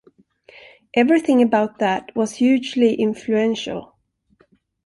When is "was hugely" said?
2.15-2.95